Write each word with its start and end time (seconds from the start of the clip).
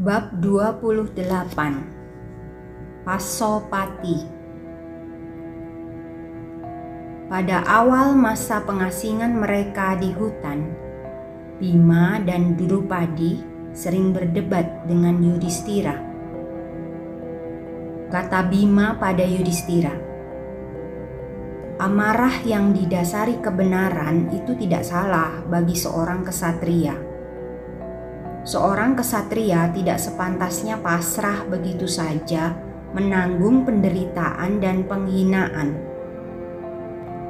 Bab 0.00 0.32
28 0.40 1.12
Pasopati. 3.04 4.16
Pada 7.28 7.60
awal 7.68 8.16
masa 8.16 8.64
pengasingan 8.64 9.36
mereka 9.36 10.00
di 10.00 10.08
hutan, 10.16 10.72
Bima 11.60 12.16
dan 12.24 12.56
Drupadi 12.56 13.44
sering 13.76 14.16
berdebat 14.16 14.88
dengan 14.88 15.20
Yudhistira. 15.20 16.00
Kata 18.08 18.48
Bima 18.48 18.96
pada 18.96 19.28
Yudhistira, 19.28 19.92
Amarah 21.76 22.40
yang 22.48 22.72
didasari 22.72 23.36
kebenaran 23.44 24.32
itu 24.32 24.56
tidak 24.56 24.80
salah 24.80 25.44
bagi 25.44 25.76
seorang 25.76 26.24
kesatria 26.24 27.09
Seorang 28.40 28.96
kesatria 28.96 29.68
tidak 29.68 30.00
sepantasnya 30.00 30.80
pasrah 30.80 31.44
begitu 31.44 31.84
saja 31.84 32.56
menanggung 32.96 33.68
penderitaan 33.68 34.58
dan 34.64 34.88
penghinaan. 34.88 35.76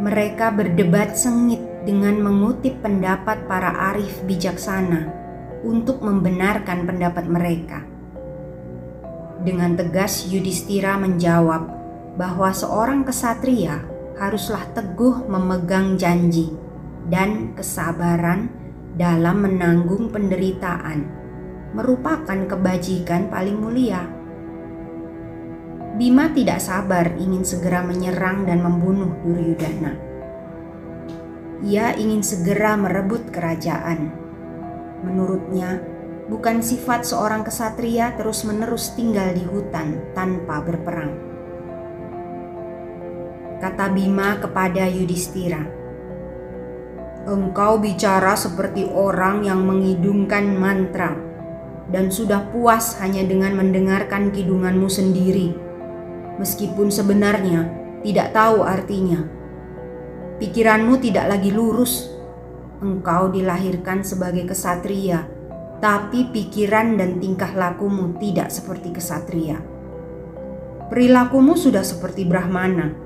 Mereka 0.01 0.55
berdebat 0.55 1.19
sengit 1.19 1.61
dengan 1.85 2.17
mengutip 2.23 2.81
pendapat 2.81 3.45
para 3.51 3.93
arif 3.93 4.23
bijaksana 4.25 5.11
untuk 5.67 6.01
membenarkan 6.01 6.89
pendapat 6.89 7.27
mereka. 7.29 7.85
Dengan 9.43 9.77
tegas 9.77 10.31
Yudhistira 10.31 10.95
menjawab 10.95 11.69
bahwa 12.17 12.55
seorang 12.55 13.03
kesatria 13.03 13.83
haruslah 14.17 14.63
teguh 14.77 15.27
memegang 15.27 15.97
janji 15.97 16.53
dan 17.09 17.57
kesabaran 17.57 18.60
dalam 18.99 19.47
menanggung 19.47 20.11
penderitaan 20.11 21.21
merupakan 21.71 22.39
kebajikan 22.51 23.31
paling 23.31 23.55
mulia. 23.55 24.03
Bima 25.95 26.33
tidak 26.33 26.59
sabar 26.65 27.15
ingin 27.21 27.45
segera 27.45 27.85
menyerang 27.85 28.49
dan 28.49 28.65
membunuh 28.65 29.15
Duryudana. 29.23 29.93
Ia 31.61 31.93
ingin 31.95 32.25
segera 32.25 32.73
merebut 32.75 33.29
kerajaan. 33.29 34.09
Menurutnya, 35.05 35.79
bukan 36.33 36.65
sifat 36.65 37.05
seorang 37.05 37.45
kesatria 37.45 38.17
terus-menerus 38.17 38.97
tinggal 38.97 39.37
di 39.37 39.45
hutan 39.45 40.01
tanpa 40.17 40.65
berperang. 40.65 41.13
Kata 43.61 43.93
Bima 43.93 44.41
kepada 44.41 44.89
Yudhistira, 44.89 45.80
Engkau 47.29 47.77
bicara 47.77 48.33
seperti 48.33 48.89
orang 48.89 49.45
yang 49.45 49.61
mengidungkan 49.69 50.57
mantra 50.57 51.13
dan 51.93 52.09
sudah 52.09 52.49
puas 52.49 52.97
hanya 53.03 53.21
dengan 53.27 53.61
mendengarkan 53.61 54.33
kidunganmu 54.33 54.89
sendiri, 54.89 55.53
meskipun 56.41 56.89
sebenarnya 56.89 57.69
tidak 58.01 58.33
tahu 58.33 58.65
artinya. 58.65 59.21
Pikiranmu 60.41 60.97
tidak 61.05 61.29
lagi 61.29 61.53
lurus. 61.53 62.09
Engkau 62.81 63.29
dilahirkan 63.29 64.01
sebagai 64.01 64.49
kesatria, 64.49 65.29
tapi 65.85 66.33
pikiran 66.33 66.97
dan 66.97 67.21
tingkah 67.21 67.53
lakumu 67.53 68.17
tidak 68.17 68.49
seperti 68.49 68.97
kesatria. 68.97 69.61
Perilakumu 70.89 71.61
sudah 71.61 71.85
seperti 71.85 72.25
Brahmana. 72.25 72.97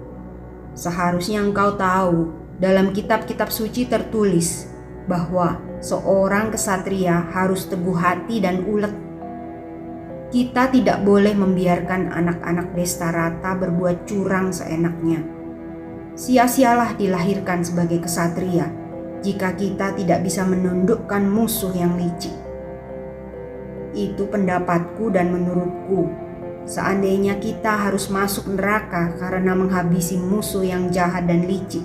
Seharusnya 0.78 1.42
engkau 1.42 1.74
tahu 1.74 2.43
dalam 2.58 2.94
kitab-kitab 2.94 3.50
suci 3.50 3.90
tertulis 3.90 4.70
bahwa 5.10 5.60
seorang 5.82 6.54
kesatria 6.54 7.28
harus 7.34 7.66
teguh 7.68 7.96
hati 7.96 8.40
dan 8.40 8.64
ulet. 8.64 8.92
Kita 10.34 10.66
tidak 10.72 11.06
boleh 11.06 11.30
membiarkan 11.30 12.10
anak-anak 12.10 12.74
Destarata 12.74 13.54
berbuat 13.54 14.02
curang 14.08 14.50
seenaknya. 14.50 15.22
Sia-sialah 16.14 16.98
dilahirkan 16.98 17.62
sebagai 17.62 18.02
kesatria 18.02 18.70
jika 19.22 19.54
kita 19.54 19.94
tidak 19.94 20.26
bisa 20.26 20.42
menundukkan 20.42 21.22
musuh 21.26 21.70
yang 21.74 21.94
licik. 21.94 22.34
Itu 23.94 24.26
pendapatku 24.26 25.14
dan 25.14 25.30
menurutku. 25.30 26.10
Seandainya 26.66 27.38
kita 27.38 27.88
harus 27.88 28.10
masuk 28.10 28.50
neraka 28.58 29.14
karena 29.20 29.54
menghabisi 29.54 30.18
musuh 30.18 30.64
yang 30.66 30.90
jahat 30.90 31.28
dan 31.30 31.46
licik, 31.46 31.84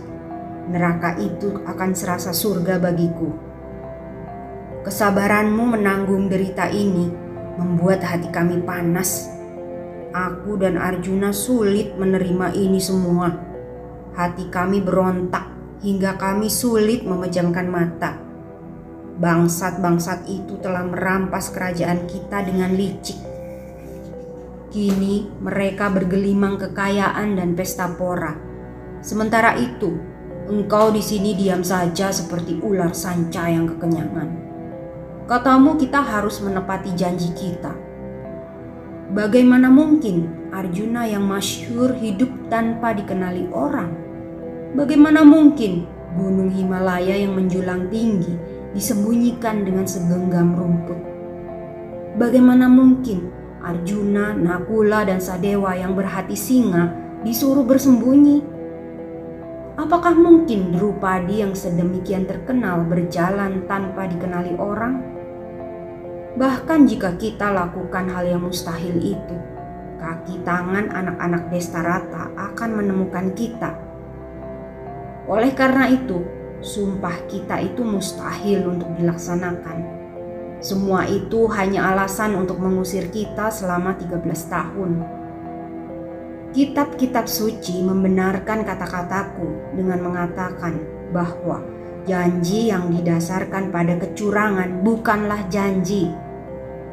neraka 0.70 1.18
itu 1.18 1.66
akan 1.66 1.98
serasa 1.98 2.30
surga 2.30 2.78
bagiku. 2.78 3.34
Kesabaranmu 4.86 5.76
menanggung 5.76 6.30
derita 6.30 6.70
ini 6.70 7.10
membuat 7.58 8.06
hati 8.06 8.30
kami 8.32 8.62
panas. 8.64 9.28
Aku 10.16 10.58
dan 10.58 10.80
Arjuna 10.80 11.36
sulit 11.36 11.94
menerima 11.98 12.56
ini 12.56 12.80
semua. 12.80 13.30
Hati 14.16 14.48
kami 14.50 14.82
berontak 14.82 15.50
hingga 15.84 16.16
kami 16.16 16.48
sulit 16.48 17.04
memejamkan 17.04 17.68
mata. 17.68 18.18
Bangsat-bangsat 19.20 20.32
itu 20.32 20.56
telah 20.64 20.88
merampas 20.88 21.52
kerajaan 21.52 22.08
kita 22.08 22.40
dengan 22.48 22.72
licik. 22.72 23.20
Kini 24.72 25.28
mereka 25.44 25.92
bergelimang 25.92 26.56
kekayaan 26.56 27.36
dan 27.36 27.58
pesta 27.58 27.90
pora. 27.92 28.32
Sementara 29.04 29.60
itu, 29.60 30.09
Engkau 30.50 30.90
di 30.90 30.98
sini 30.98 31.38
diam 31.38 31.62
saja 31.62 32.10
seperti 32.10 32.58
ular 32.66 32.90
sanca 32.90 33.46
yang 33.46 33.70
kekenyangan. 33.70 34.34
Katamu 35.30 35.78
kita 35.78 36.02
harus 36.02 36.42
menepati 36.42 36.90
janji 36.98 37.30
kita. 37.38 37.70
Bagaimana 39.14 39.70
mungkin 39.70 40.50
Arjuna 40.50 41.06
yang 41.06 41.30
masyhur 41.30 41.94
hidup 41.94 42.34
tanpa 42.50 42.98
dikenali 42.98 43.46
orang? 43.54 43.94
Bagaimana 44.74 45.22
mungkin 45.22 45.86
gunung 46.18 46.50
Himalaya 46.50 47.14
yang 47.14 47.38
menjulang 47.38 47.86
tinggi 47.94 48.34
disembunyikan 48.74 49.62
dengan 49.62 49.86
segenggam 49.86 50.58
rumput? 50.58 50.98
Bagaimana 52.18 52.66
mungkin 52.66 53.30
Arjuna, 53.62 54.34
Nakula, 54.34 55.06
dan 55.06 55.22
Sadewa 55.22 55.78
yang 55.78 55.94
berhati 55.94 56.34
singa 56.34 56.90
disuruh 57.22 57.62
bersembunyi 57.62 58.42
Apakah 59.80 60.12
mungkin 60.12 60.76
Drupadi 60.76 61.40
yang 61.40 61.56
sedemikian 61.56 62.28
terkenal 62.28 62.84
berjalan 62.84 63.64
tanpa 63.64 64.12
dikenali 64.12 64.60
orang? 64.60 65.00
Bahkan 66.36 66.84
jika 66.84 67.16
kita 67.16 67.48
lakukan 67.56 68.12
hal 68.12 68.28
yang 68.28 68.44
mustahil 68.44 69.00
itu, 69.00 69.36
kaki 69.96 70.44
tangan 70.44 70.92
anak-anak 70.92 71.48
Destarata 71.48 72.28
akan 72.36 72.70
menemukan 72.76 73.32
kita. 73.32 73.72
Oleh 75.32 75.56
karena 75.56 75.88
itu, 75.88 76.28
sumpah 76.60 77.16
kita 77.32 77.64
itu 77.64 77.80
mustahil 77.80 78.68
untuk 78.68 78.92
dilaksanakan. 79.00 79.80
Semua 80.60 81.08
itu 81.08 81.48
hanya 81.56 81.96
alasan 81.96 82.36
untuk 82.36 82.60
mengusir 82.60 83.08
kita 83.08 83.48
selama 83.48 83.96
13 83.96 84.28
tahun. 84.28 85.19
Kitab-kitab 86.50 87.30
suci 87.30 87.78
membenarkan 87.86 88.66
kata-kataku 88.66 89.78
dengan 89.78 90.02
mengatakan 90.02 90.82
bahwa 91.14 91.62
janji 92.10 92.74
yang 92.74 92.90
didasarkan 92.90 93.70
pada 93.70 94.02
kecurangan 94.02 94.82
bukanlah 94.82 95.46
janji. 95.54 96.10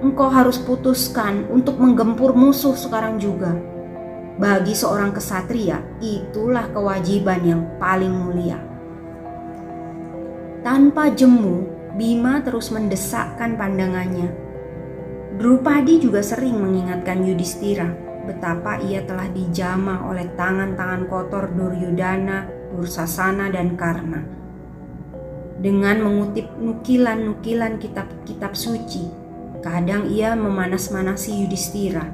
Engkau 0.05 0.29
harus 0.29 0.61
putuskan 0.61 1.49
untuk 1.49 1.81
menggempur 1.81 2.37
musuh 2.37 2.77
sekarang 2.77 3.17
juga. 3.17 3.57
Bagi 4.37 4.77
seorang 4.77 5.17
kesatria, 5.17 5.81
itulah 6.05 6.69
kewajiban 6.77 7.41
yang 7.41 7.63
paling 7.81 8.13
mulia. 8.13 8.61
Tanpa 10.61 11.09
jemu, 11.17 11.65
Bima 11.97 12.45
terus 12.45 12.69
mendesakkan 12.69 13.57
pandangannya. 13.57 14.29
Drupadi 15.41 15.97
juga 15.97 16.21
sering 16.21 16.61
mengingatkan 16.61 17.25
Yudhistira 17.25 18.06
betapa 18.27 18.83
ia 18.83 19.07
telah 19.07 19.31
dijama 19.31 20.11
oleh 20.11 20.27
tangan-tangan 20.35 21.07
kotor 21.07 21.49
Duryudana, 21.55 22.51
Dursasana, 22.75 23.49
dan 23.55 23.79
Karna. 23.79 24.27
Dengan 25.57 26.05
mengutip 26.05 26.51
nukilan-nukilan 26.61 27.81
kitab-kitab 27.81 28.53
suci, 28.53 29.09
kadang 29.65 30.11
ia 30.11 30.37
memanas-manasi 30.37 31.47
Yudhistira. 31.47 32.05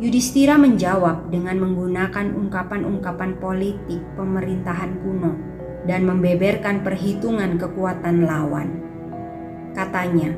Yudhistira 0.00 0.56
menjawab 0.56 1.28
dengan 1.28 1.60
menggunakan 1.60 2.32
ungkapan-ungkapan 2.32 3.36
politik 3.36 4.00
pemerintahan 4.16 4.96
kuno 5.02 5.32
dan 5.84 6.08
membeberkan 6.08 6.80
perhitungan 6.80 7.60
kekuatan 7.60 8.24
lawan. 8.24 8.80
Katanya, 9.76 10.32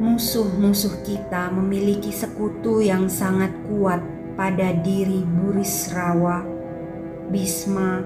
musuh-musuh 0.00 1.04
kita 1.04 1.52
memiliki 1.52 2.08
sekutu 2.08 2.80
yang 2.80 3.10
sangat 3.10 3.52
kuat 3.68 4.00
pada 4.38 4.72
diri 4.80 5.20
Burisrawa, 5.26 6.46
Bisma, 7.28 8.00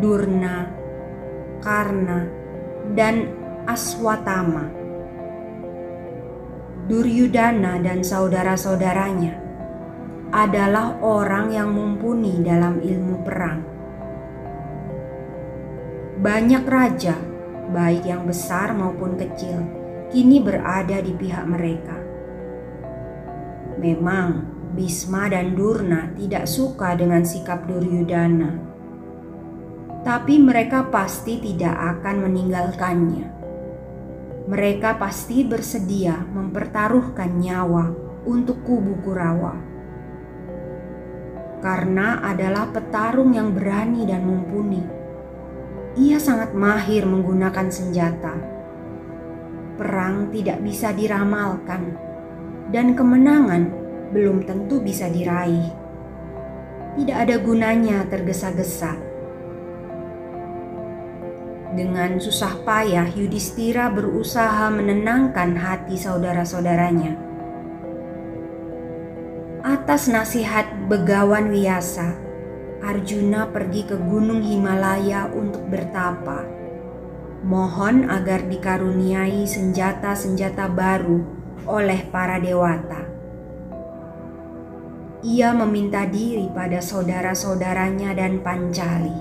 Durna, 0.00 0.70
Karna, 1.60 2.28
dan 2.96 3.28
Aswatama. 3.68 4.68
Duryudana 6.88 7.78
dan 7.78 8.02
saudara-saudaranya 8.02 9.38
adalah 10.32 10.98
orang 11.04 11.52
yang 11.52 11.70
mumpuni 11.70 12.42
dalam 12.42 12.82
ilmu 12.82 13.16
perang 13.22 13.72
banyak 16.22 16.62
raja, 16.70 17.18
baik 17.74 18.06
yang 18.06 18.22
besar 18.22 18.70
maupun 18.70 19.18
kecil, 19.18 19.58
kini 20.12 20.38
berada 20.38 21.00
di 21.00 21.12
pihak 21.16 21.44
mereka. 21.48 21.96
Memang 23.80 24.52
Bisma 24.72 25.28
dan 25.28 25.56
Durna 25.56 26.12
tidak 26.16 26.48
suka 26.48 26.96
dengan 26.96 27.24
sikap 27.24 27.64
Duryudana, 27.68 28.56
tapi 30.04 30.40
mereka 30.40 30.88
pasti 30.88 31.40
tidak 31.40 31.76
akan 32.00 32.28
meninggalkannya. 32.28 33.26
Mereka 34.48 35.00
pasti 35.00 35.44
bersedia 35.44 36.20
mempertaruhkan 36.28 37.40
nyawa 37.40 37.92
untuk 38.28 38.64
kubu 38.64 39.00
Kurawa. 39.04 39.54
Karena 41.62 42.20
adalah 42.26 42.68
petarung 42.74 43.32
yang 43.36 43.54
berani 43.54 44.02
dan 44.02 44.26
mumpuni 44.26 45.02
ia 45.92 46.16
sangat 46.16 46.56
mahir 46.56 47.04
menggunakan 47.04 47.68
senjata. 47.68 48.32
Perang 49.82 50.30
tidak 50.30 50.62
bisa 50.62 50.94
diramalkan, 50.94 51.98
dan 52.70 52.94
kemenangan 52.94 53.66
belum 54.14 54.46
tentu 54.46 54.78
bisa 54.78 55.10
diraih. 55.10 55.74
Tidak 56.94 57.18
ada 57.18 57.34
gunanya 57.42 58.06
tergesa-gesa. 58.06 58.94
Dengan 61.74 62.22
susah 62.22 62.62
payah, 62.62 63.10
Yudhistira 63.10 63.90
berusaha 63.90 64.70
menenangkan 64.70 65.58
hati 65.58 65.98
saudara-saudaranya. 65.98 67.18
Atas 69.66 70.06
nasihat 70.06 70.86
Begawan 70.86 71.50
Wiyasa, 71.50 72.14
Arjuna 72.86 73.50
pergi 73.50 73.82
ke 73.82 73.98
Gunung 73.98 74.46
Himalaya 74.46 75.26
untuk 75.34 75.66
bertapa. 75.66 76.61
Mohon 77.42 78.06
agar 78.06 78.46
dikaruniai 78.46 79.44
senjata-senjata 79.44 80.70
baru 80.70 81.26
oleh 81.66 82.06
para 82.08 82.38
dewata. 82.38 83.02
Ia 85.22 85.54
meminta 85.54 86.06
diri 86.06 86.50
pada 86.50 86.78
saudara-saudaranya 86.78 88.14
dan 88.14 88.42
Pancali. 88.42 89.18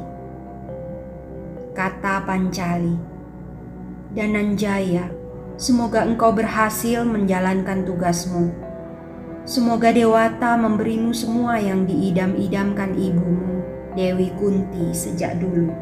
Kata 1.73 2.25
Pancali, 2.25 2.97
Dananjaya, 4.13 5.09
semoga 5.57 6.05
engkau 6.05 6.33
berhasil 6.33 7.05
menjalankan 7.05 7.85
tugasmu 7.85 8.71
Semoga 9.41 9.89
Dewata 9.89 10.53
memberimu 10.53 11.17
semua 11.17 11.57
yang 11.57 11.89
diidam-idamkan 11.89 12.93
ibumu, 12.93 13.65
Dewi 13.97 14.29
Kunti, 14.37 14.93
sejak 14.93 15.41
dulu. 15.41 15.73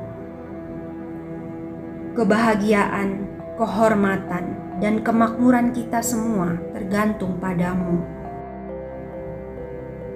Kebahagiaan, 2.19 3.31
kehormatan, 3.55 4.75
dan 4.83 4.99
kemakmuran 4.99 5.71
kita 5.71 6.03
semua 6.03 6.59
tergantung 6.75 7.39
padamu. 7.39 8.03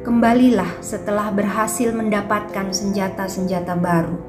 Kembalilah 0.03 0.83
setelah 0.83 1.31
berhasil 1.31 1.95
mendapatkan 1.95 2.75
senjata-senjata 2.75 3.79
baru. 3.79 4.19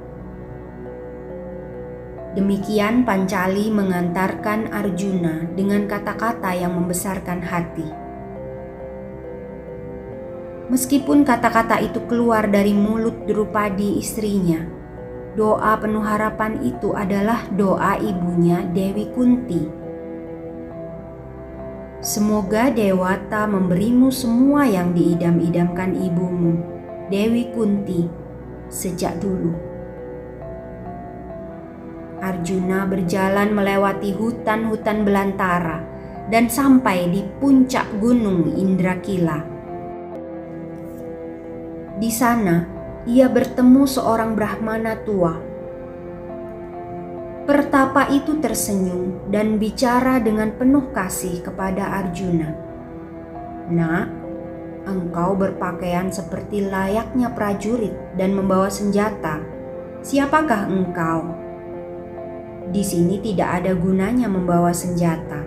Demikian 2.39 3.03
Pancali 3.03 3.67
mengantarkan 3.75 4.71
Arjuna 4.71 5.51
dengan 5.59 5.91
kata-kata 5.91 6.55
yang 6.55 6.79
membesarkan 6.79 7.43
hati. 7.43 7.91
Meskipun 10.71 11.27
kata-kata 11.27 11.83
itu 11.83 11.99
keluar 12.07 12.47
dari 12.47 12.71
mulut 12.71 13.27
Drupadi 13.27 13.99
istrinya, 13.99 14.63
doa 15.35 15.75
penuh 15.79 16.03
harapan 16.03 16.63
itu 16.63 16.95
adalah 16.95 17.47
doa 17.55 17.99
ibunya 17.99 18.63
Dewi 18.71 19.11
Kunti. 19.15 19.63
Semoga 22.03 22.69
Dewata 22.71 23.49
memberimu 23.49 24.13
semua 24.13 24.69
yang 24.69 24.93
diidam-idamkan 24.93 25.97
ibumu, 25.99 26.61
Dewi 27.11 27.51
Kunti, 27.53 28.07
sejak 28.71 29.19
dulu. 29.21 29.53
Arjuna 32.25 32.89
berjalan 32.89 33.53
melewati 33.53 34.17
hutan-hutan 34.17 35.05
belantara 35.05 35.85
dan 36.33 36.49
sampai 36.49 37.13
di 37.13 37.21
puncak 37.37 37.85
gunung 38.01 38.49
Indrakila 38.57 39.55
di 41.95 42.11
sana, 42.11 42.67
ia 43.05 43.29
bertemu 43.29 43.85
seorang 43.85 44.33
Brahmana 44.33 44.97
tua. 45.05 45.37
Pertapa 47.45 48.09
itu 48.09 48.41
tersenyum 48.41 49.29
dan 49.29 49.61
bicara 49.61 50.17
dengan 50.17 50.49
penuh 50.57 50.89
kasih 50.97 51.45
kepada 51.45 52.01
Arjuna. 52.01 52.57
Nak, 53.69 54.09
engkau 54.89 55.37
berpakaian 55.37 56.09
seperti 56.09 56.65
layaknya 56.65 57.29
prajurit 57.37 57.93
dan 58.17 58.33
membawa 58.33 58.73
senjata. 58.73 59.45
Siapakah 60.01 60.73
engkau? 60.73 61.21
Di 62.73 62.81
sini 62.81 63.21
tidak 63.21 63.61
ada 63.61 63.77
gunanya 63.77 64.33
membawa 64.33 64.73
senjata. 64.73 65.45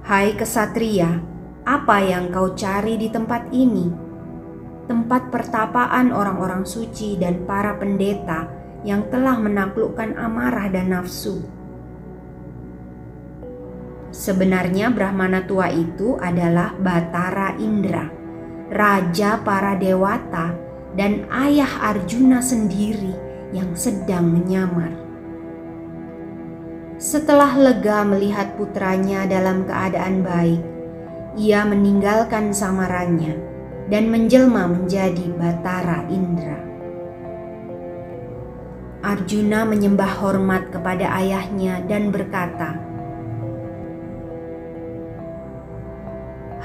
Hai 0.00 0.32
kesatria, 0.32 1.20
apa 1.68 2.00
yang 2.00 2.32
kau 2.32 2.56
cari 2.56 2.96
di 2.96 3.12
tempat 3.12 3.52
ini? 3.52 4.05
Tempat 4.86 5.34
pertapaan 5.34 6.14
orang-orang 6.14 6.62
suci 6.62 7.18
dan 7.18 7.42
para 7.44 7.74
pendeta 7.76 8.46
yang 8.86 9.06
telah 9.10 9.34
menaklukkan 9.38 10.14
amarah 10.14 10.70
dan 10.70 10.94
nafsu. 10.94 11.42
Sebenarnya 14.14 14.88
Brahmana 14.94 15.44
tua 15.44 15.68
itu 15.68 16.16
adalah 16.16 16.72
Batara 16.78 17.58
Indra, 17.58 18.08
raja 18.72 19.42
para 19.42 19.76
dewata 19.76 20.56
dan 20.96 21.28
ayah 21.28 21.92
Arjuna 21.92 22.40
sendiri 22.40 23.12
yang 23.52 23.76
sedang 23.76 24.30
menyamar. 24.30 24.94
Setelah 26.96 27.52
lega 27.60 28.08
melihat 28.08 28.56
putranya 28.56 29.28
dalam 29.28 29.68
keadaan 29.68 30.24
baik, 30.24 30.64
ia 31.36 31.60
meninggalkan 31.68 32.56
samarannya 32.56 33.55
dan 33.86 34.10
menjelma 34.10 34.66
menjadi 34.66 35.30
Batara 35.38 36.10
Indra. 36.10 36.58
Arjuna 39.06 39.62
menyembah 39.62 40.18
hormat 40.18 40.74
kepada 40.74 41.06
ayahnya 41.22 41.78
dan 41.86 42.10
berkata, 42.10 42.74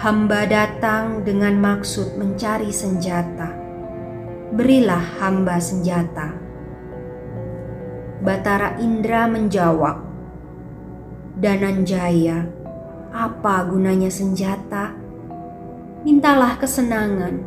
"Hamba 0.02 0.50
datang 0.50 1.22
dengan 1.22 1.62
maksud 1.62 2.18
mencari 2.18 2.74
senjata. 2.74 3.54
Berilah 4.58 5.22
hamba 5.22 5.62
senjata." 5.62 6.34
Batara 8.26 8.82
Indra 8.82 9.30
menjawab, 9.30 10.02
"Dananjaya, 11.38 12.50
apa 13.14 13.70
gunanya 13.70 14.10
senjata?" 14.10 14.98
Mintalah 16.02 16.58
kesenangan, 16.58 17.46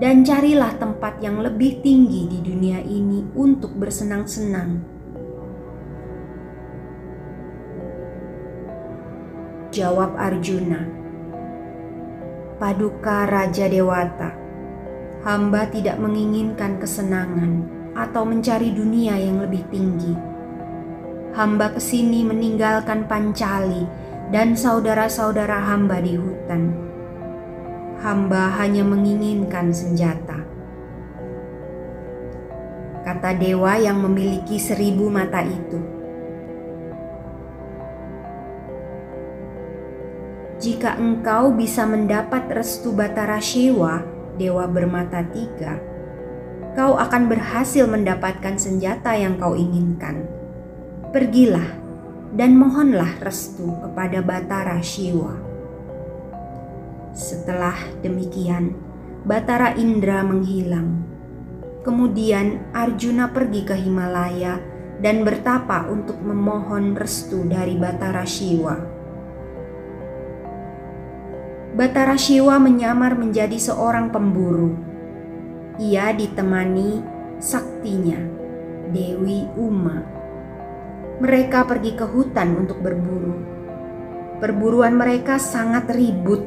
dan 0.00 0.24
carilah 0.24 0.72
tempat 0.80 1.20
yang 1.20 1.44
lebih 1.44 1.84
tinggi 1.84 2.24
di 2.26 2.38
dunia 2.40 2.80
ini 2.80 3.22
untuk 3.36 3.76
bersenang-senang. 3.76 4.80
Jawab 9.72 10.16
Arjuna, 10.16 10.84
Paduka 12.60 13.24
Raja 13.28 13.68
Dewata, 13.68 14.36
hamba 15.24 15.68
tidak 15.68 15.96
menginginkan 16.00 16.76
kesenangan 16.80 17.64
atau 17.92 18.24
mencari 18.24 18.72
dunia 18.72 19.16
yang 19.16 19.40
lebih 19.40 19.64
tinggi. 19.68 20.12
Hamba 21.32 21.72
ke 21.72 21.80
sini 21.80 22.24
meninggalkan 22.24 23.08
Pancali 23.08 23.88
dan 24.28 24.52
saudara-saudara 24.52 25.60
hamba 25.60 26.00
di 26.04 26.20
hutan. 26.20 26.91
Hamba 28.02 28.50
hanya 28.58 28.82
menginginkan 28.82 29.70
senjata. 29.70 30.42
Kata 33.06 33.30
dewa 33.38 33.78
yang 33.78 34.02
memiliki 34.02 34.58
seribu 34.58 35.06
mata 35.06 35.38
itu. 35.46 35.78
Jika 40.58 40.98
engkau 40.98 41.54
bisa 41.54 41.86
mendapat 41.86 42.50
restu 42.50 42.90
Batara 42.90 43.38
Shewa, 43.38 44.02
dewa 44.34 44.66
bermata 44.66 45.22
tiga, 45.30 45.78
kau 46.74 46.98
akan 46.98 47.30
berhasil 47.30 47.86
mendapatkan 47.86 48.58
senjata 48.58 49.14
yang 49.14 49.38
kau 49.38 49.54
inginkan. 49.54 50.26
Pergilah 51.14 51.78
dan 52.34 52.58
mohonlah 52.58 53.14
restu 53.22 53.70
kepada 53.78 54.26
Batara 54.26 54.82
Shiwa. 54.82 55.51
Setelah 57.12 57.76
demikian, 58.00 58.76
Batara 59.22 59.76
Indra 59.76 60.24
menghilang. 60.24 61.04
Kemudian 61.84 62.72
Arjuna 62.72 63.30
pergi 63.30 63.62
ke 63.68 63.76
Himalaya 63.76 64.58
dan 64.98 65.22
bertapa 65.22 65.88
untuk 65.92 66.18
memohon 66.24 66.96
restu 66.96 67.44
dari 67.46 67.78
Batara 67.78 68.24
Shiwa. 68.24 68.76
Batara 71.72 72.16
Shiwa 72.16 72.60
menyamar 72.60 73.16
menjadi 73.16 73.56
seorang 73.56 74.12
pemburu. 74.12 74.76
Ia 75.80 76.12
ditemani 76.12 77.00
saktinya, 77.40 78.20
Dewi 78.92 79.48
Uma 79.56 80.22
mereka 81.22 81.62
pergi 81.62 81.94
ke 81.94 82.02
hutan 82.02 82.58
untuk 82.58 82.82
berburu. 82.82 83.38
Perburuan 84.42 84.98
mereka 84.98 85.38
sangat 85.38 85.86
ribut. 85.94 86.42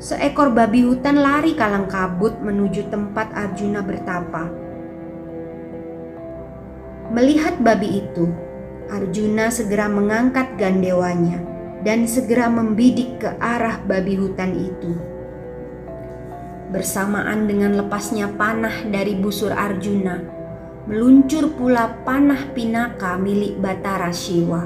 Seekor 0.00 0.56
babi 0.56 0.80
hutan 0.80 1.20
lari 1.20 1.52
kalang 1.52 1.84
kabut 1.84 2.40
menuju 2.40 2.88
tempat 2.88 3.36
Arjuna 3.36 3.84
bertapa. 3.84 4.48
Melihat 7.12 7.60
babi 7.60 8.00
itu, 8.00 8.32
Arjuna 8.88 9.52
segera 9.52 9.92
mengangkat 9.92 10.56
gandewanya 10.56 11.36
dan 11.84 12.08
segera 12.08 12.48
membidik 12.48 13.20
ke 13.20 13.28
arah 13.44 13.76
babi 13.84 14.16
hutan 14.16 14.56
itu. 14.56 14.96
Bersamaan 16.72 17.44
dengan 17.44 17.76
lepasnya 17.76 18.32
panah 18.40 18.88
dari 18.88 19.20
busur 19.20 19.52
Arjuna, 19.52 20.16
meluncur 20.88 21.52
pula 21.60 22.00
panah 22.08 22.48
pinaka 22.56 23.20
milik 23.20 23.60
Batara 23.60 24.08
Shiva. 24.16 24.64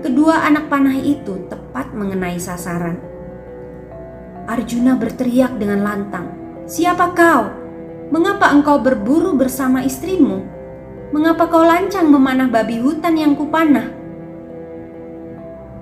Kedua 0.00 0.48
anak 0.48 0.72
panah 0.72 0.96
itu 0.96 1.44
tepat 1.52 1.92
mengenai 1.92 2.40
sasaran. 2.40 3.11
Arjuna 4.46 4.98
berteriak 4.98 5.54
dengan 5.58 5.86
lantang, 5.86 6.26
"Siapa 6.66 7.14
kau? 7.14 7.42
Mengapa 8.10 8.50
engkau 8.50 8.82
berburu 8.82 9.38
bersama 9.38 9.86
istrimu? 9.86 10.42
Mengapa 11.14 11.46
kau 11.46 11.62
lancang 11.62 12.10
memanah 12.10 12.50
babi 12.50 12.82
hutan 12.82 13.14
yang 13.14 13.38
kupanah?" 13.38 13.86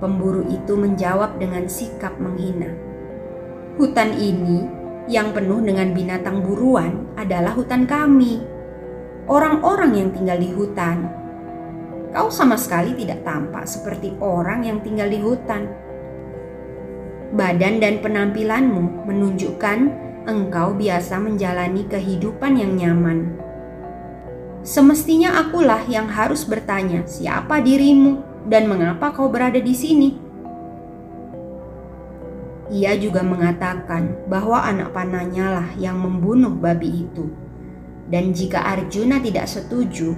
Pemburu 0.01 0.45
itu 0.49 0.73
menjawab 0.73 1.37
dengan 1.37 1.69
sikap 1.69 2.17
menghina. 2.17 2.73
Hutan 3.77 4.17
ini 4.17 4.65
yang 5.09 5.33
penuh 5.33 5.61
dengan 5.61 5.93
binatang 5.93 6.45
buruan 6.45 7.09
adalah 7.17 7.53
hutan 7.53 7.89
kami 7.89 8.41
orang-orang 9.29 9.91
yang 9.95 10.09
tinggal 10.13 10.37
di 10.37 10.49
hutan. 10.53 11.07
Kau 12.11 12.27
sama 12.27 12.59
sekali 12.59 12.91
tidak 12.97 13.23
tampak 13.23 13.63
seperti 13.63 14.11
orang 14.19 14.67
yang 14.67 14.83
tinggal 14.83 15.07
di 15.07 15.19
hutan. 15.23 15.71
Badan 17.31 17.79
dan 17.79 18.03
penampilanmu 18.03 19.07
menunjukkan 19.07 19.79
engkau 20.27 20.75
biasa 20.75 21.15
menjalani 21.17 21.87
kehidupan 21.87 22.59
yang 22.59 22.75
nyaman. 22.75 23.39
Semestinya 24.61 25.41
akulah 25.41 25.81
yang 25.87 26.05
harus 26.11 26.45
bertanya, 26.45 27.07
"Siapa 27.07 27.63
dirimu 27.63 28.45
dan 28.45 28.69
mengapa 28.69 29.15
kau 29.15 29.31
berada 29.31 29.57
di 29.57 29.73
sini?" 29.73 30.09
Ia 32.71 32.95
juga 32.99 33.25
mengatakan 33.25 34.27
bahwa 34.31 34.63
anak 34.63 34.95
panahnya 34.95 35.59
lah 35.59 35.67
yang 35.75 35.99
membunuh 35.99 36.53
babi 36.55 37.03
itu 37.09 37.27
dan 38.11 38.35
jika 38.35 38.59
Arjuna 38.75 39.23
tidak 39.23 39.47
setuju, 39.47 40.11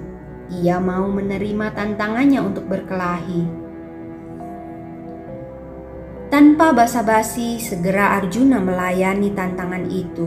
ia 0.50 0.82
mau 0.82 1.06
menerima 1.06 1.70
tantangannya 1.78 2.42
untuk 2.42 2.66
berkelahi. 2.66 3.63
Tanpa 6.34 6.74
basa-basi, 6.74 7.62
segera 7.62 8.18
Arjuna 8.18 8.58
melayani 8.58 9.30
tantangan 9.38 9.86
itu. 9.86 10.26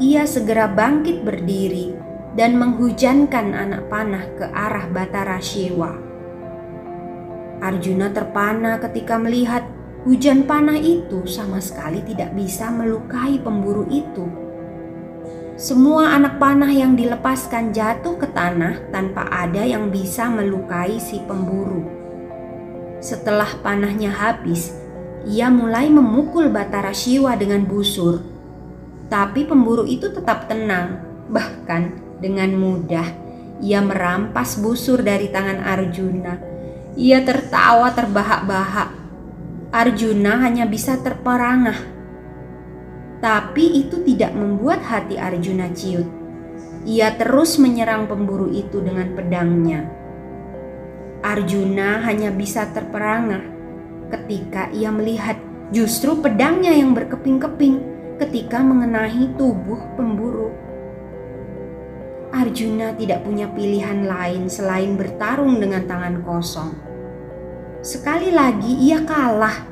Ia 0.00 0.24
segera 0.24 0.64
bangkit 0.64 1.28
berdiri 1.28 1.92
dan 2.40 2.56
menghujankan 2.56 3.52
anak 3.52 3.92
panah 3.92 4.24
ke 4.40 4.48
arah 4.48 4.88
Batara 4.88 5.36
Shewa. 5.44 5.92
Arjuna 7.60 8.16
terpana 8.16 8.80
ketika 8.80 9.20
melihat 9.20 9.68
Hujan 10.08 10.48
panah 10.48 10.80
itu 10.80 11.28
sama 11.28 11.60
sekali 11.60 12.00
tidak 12.00 12.32
bisa 12.32 12.72
melukai 12.72 13.36
pemburu 13.44 13.84
itu. 13.92 14.24
Semua 15.60 16.16
anak 16.16 16.40
panah 16.40 16.72
yang 16.72 16.96
dilepaskan 16.96 17.76
jatuh 17.76 18.16
ke 18.16 18.32
tanah 18.32 18.88
tanpa 18.88 19.28
ada 19.28 19.68
yang 19.68 19.92
bisa 19.92 20.32
melukai 20.32 20.96
si 20.96 21.20
pemburu. 21.28 21.97
Setelah 22.98 23.58
panahnya 23.62 24.10
habis, 24.10 24.74
ia 25.26 25.46
mulai 25.48 25.86
memukul 25.90 26.50
Batara 26.50 26.90
Shiwa 26.90 27.38
dengan 27.38 27.62
busur. 27.64 28.22
Tapi 29.08 29.46
pemburu 29.48 29.88
itu 29.88 30.10
tetap 30.12 30.50
tenang, 30.50 31.00
bahkan 31.30 31.96
dengan 32.18 32.52
mudah 32.58 33.28
ia 33.58 33.82
merampas 33.82 34.58
busur 34.62 35.02
dari 35.02 35.30
tangan 35.34 35.58
Arjuna. 35.62 36.38
Ia 36.98 37.22
tertawa 37.22 37.90
terbahak-bahak 37.94 38.90
Arjuna 39.74 40.38
hanya 40.46 40.64
bisa 40.66 40.98
terperangah. 40.98 41.78
Tapi 43.18 43.82
itu 43.82 44.02
tidak 44.06 44.30
membuat 44.34 44.82
hati 44.86 45.18
Arjuna 45.18 45.74
ciut. 45.74 46.06
Ia 46.86 47.18
terus 47.18 47.58
menyerang 47.58 48.06
pemburu 48.06 48.46
itu 48.54 48.78
dengan 48.78 49.10
pedangnya. 49.18 49.90
Arjuna 51.28 52.00
hanya 52.08 52.32
bisa 52.32 52.64
terperangah 52.72 53.44
ketika 54.08 54.72
ia 54.72 54.88
melihat 54.88 55.36
justru 55.68 56.16
pedangnya 56.24 56.72
yang 56.72 56.96
berkeping-keping 56.96 57.84
ketika 58.16 58.64
mengenai 58.64 59.36
tubuh 59.36 59.76
pemburu. 59.92 60.48
Arjuna 62.32 62.96
tidak 62.96 63.28
punya 63.28 63.44
pilihan 63.52 64.08
lain 64.08 64.48
selain 64.48 64.96
bertarung 64.96 65.60
dengan 65.60 65.84
tangan 65.84 66.24
kosong. 66.24 66.72
Sekali 67.84 68.32
lagi 68.32 68.88
ia 68.88 69.04
kalah. 69.04 69.68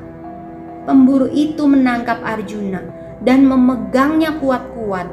Pemburu 0.85 1.25
itu 1.25 1.65
menangkap 1.65 2.21
Arjuna 2.21 2.85
dan 3.25 3.49
memegangnya 3.49 4.37
kuat-kuat 4.37 5.09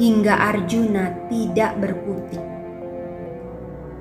hingga 0.00 0.32
Arjuna 0.48 1.28
tidak 1.28 1.76
berkutik. 1.76 2.57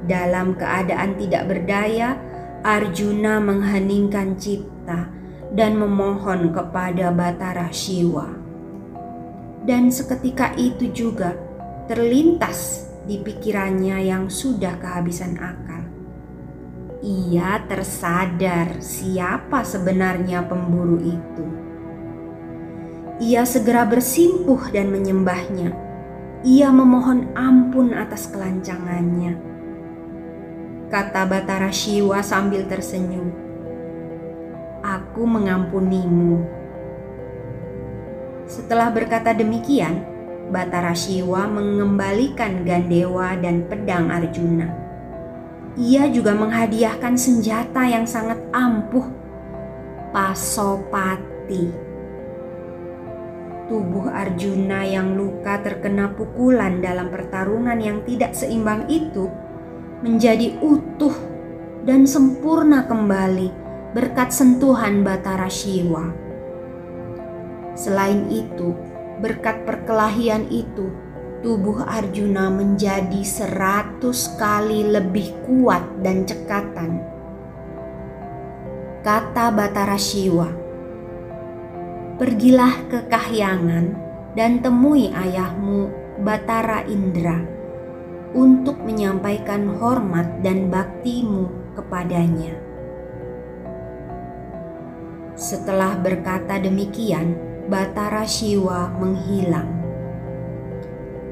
Dalam 0.06 0.54
keadaan 0.54 1.18
tidak 1.18 1.50
berdaya, 1.50 2.20
Arjuna 2.62 3.42
mengheningkan 3.42 4.38
cipta 4.38 5.10
dan 5.56 5.80
memohon 5.80 6.54
kepada 6.54 7.10
Batara 7.10 7.74
Shiva. 7.74 8.30
Dan 9.66 9.90
seketika 9.90 10.54
itu 10.60 10.94
juga 10.94 11.34
terlintas 11.90 12.88
di 13.08 13.18
pikirannya 13.24 14.06
yang 14.06 14.30
sudah 14.30 14.76
kehabisan 14.78 15.40
akal 15.40 15.88
ia 17.08 17.62
tersadar 17.70 18.82
siapa 18.82 19.62
sebenarnya 19.62 20.44
pemburu 20.44 20.98
itu. 21.00 21.46
Ia 23.18 23.46
segera 23.46 23.88
bersimpuh 23.88 24.70
dan 24.74 24.94
menyembahnya. 24.94 25.74
Ia 26.46 26.70
memohon 26.70 27.34
ampun 27.34 27.94
atas 27.94 28.30
kelancangannya. 28.30 29.47
Kata 30.88 31.28
Batara 31.28 31.68
Shiwa 31.68 32.24
sambil 32.24 32.64
tersenyum. 32.64 33.28
aku 34.88 35.28
mengampunimu. 35.28 36.48
Setelah 38.48 38.88
berkata 38.96 39.36
demikian, 39.36 40.00
Batara 40.48 40.96
Shiva 40.96 41.44
mengembalikan 41.44 42.64
Gandewa 42.64 43.36
dan 43.36 43.68
pedang 43.68 44.08
Arjuna. 44.08 44.72
Ia 45.76 46.08
juga 46.08 46.32
menghadiahkan 46.32 47.20
senjata 47.20 47.84
yang 47.84 48.08
sangat 48.08 48.40
ampuh, 48.56 49.12
Pasopati. 50.16 51.68
Tubuh 53.68 54.08
Arjuna 54.08 54.88
yang 54.88 55.20
luka 55.20 55.60
terkena 55.60 56.16
pukulan 56.16 56.80
dalam 56.80 57.12
pertarungan 57.12 57.76
yang 57.84 58.00
tidak 58.08 58.32
seimbang 58.32 58.88
itu 58.88 59.28
menjadi 60.06 60.54
utuh 60.62 61.14
dan 61.82 62.06
sempurna 62.06 62.86
kembali 62.86 63.50
berkat 63.98 64.30
sentuhan 64.30 65.02
Batara 65.02 65.50
Shiva. 65.50 66.14
Selain 67.74 68.30
itu, 68.30 68.78
berkat 69.18 69.66
perkelahian 69.66 70.46
itu, 70.54 70.94
tubuh 71.42 71.82
Arjuna 71.82 72.54
menjadi 72.54 73.22
seratus 73.26 74.38
kali 74.38 74.86
lebih 74.86 75.34
kuat 75.50 75.82
dan 76.06 76.26
cekatan. 76.30 77.02
Kata 79.02 79.50
Batara 79.50 79.98
Shiva, 79.98 80.50
Pergilah 82.18 82.90
ke 82.90 83.06
kahyangan 83.10 83.94
dan 84.34 84.58
temui 84.62 85.14
ayahmu 85.14 85.90
Batara 86.26 86.82
Indra 86.90 87.57
untuk 88.38 88.78
menyampaikan 88.86 89.66
hormat 89.82 90.46
dan 90.46 90.70
baktimu 90.70 91.50
kepadanya. 91.74 92.54
Setelah 95.34 95.98
berkata 95.98 96.62
demikian, 96.62 97.34
Batara 97.66 98.30
Shiva 98.30 98.94
menghilang. 99.02 99.74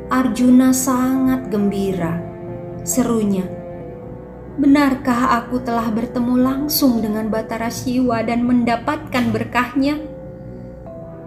Arjuna 0.09 0.73
sangat 0.73 1.53
gembira. 1.53 2.21
Serunya, 2.81 3.45
Benarkah 4.55 5.35
aku 5.43 5.59
telah 5.61 5.91
bertemu 5.91 6.39
langsung 6.39 7.03
dengan 7.03 7.27
Batara 7.29 7.67
Shiva 7.67 8.23
dan 8.23 8.47
mendapatkan 8.47 9.29
berkahnya? 9.29 10.15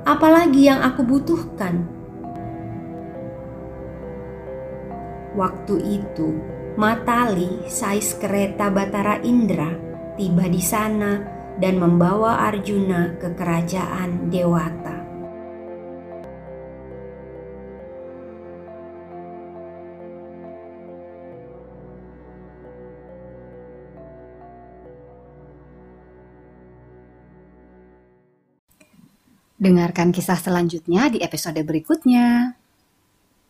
apalagi 0.08 0.72
yang 0.72 0.80
aku 0.80 1.04
butuhkan. 1.04 1.84
Waktu 5.38 6.02
itu, 6.02 6.34
Matali, 6.74 7.70
sais 7.70 8.18
kereta 8.18 8.74
Batara 8.74 9.22
Indra, 9.22 9.70
tiba 10.18 10.50
di 10.50 10.58
sana 10.58 11.22
dan 11.62 11.78
membawa 11.78 12.42
Arjuna 12.50 13.14
ke 13.22 13.38
kerajaan 13.38 14.34
Dewata. 14.34 14.98
Dengarkan 29.58 30.10
kisah 30.10 30.38
selanjutnya 30.38 31.06
di 31.14 31.22
episode 31.22 31.62
berikutnya. 31.62 32.57